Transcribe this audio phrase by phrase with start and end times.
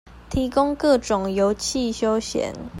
[0.31, 2.51] 提供各種遊憩休閒